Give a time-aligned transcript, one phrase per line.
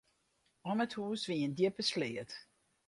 [0.69, 2.31] Om it hús wie in djippe sleat.